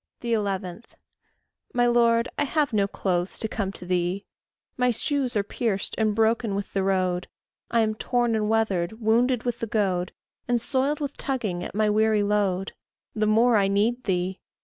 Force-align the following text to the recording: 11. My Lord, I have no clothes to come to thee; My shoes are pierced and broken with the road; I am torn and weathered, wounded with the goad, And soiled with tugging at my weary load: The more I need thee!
11. 0.21 0.83
My 1.75 1.85
Lord, 1.85 2.27
I 2.35 2.43
have 2.45 2.73
no 2.73 2.87
clothes 2.87 3.37
to 3.37 3.47
come 3.47 3.71
to 3.73 3.85
thee; 3.85 4.25
My 4.75 4.89
shoes 4.89 5.35
are 5.35 5.43
pierced 5.43 5.93
and 5.95 6.15
broken 6.15 6.55
with 6.55 6.73
the 6.73 6.81
road; 6.81 7.27
I 7.69 7.81
am 7.81 7.93
torn 7.93 8.35
and 8.35 8.49
weathered, 8.49 8.93
wounded 8.99 9.43
with 9.43 9.59
the 9.59 9.67
goad, 9.67 10.11
And 10.47 10.59
soiled 10.59 11.01
with 11.01 11.17
tugging 11.17 11.63
at 11.63 11.75
my 11.75 11.87
weary 11.87 12.23
load: 12.23 12.73
The 13.13 13.27
more 13.27 13.57
I 13.57 13.67
need 13.67 14.05
thee! 14.05 14.39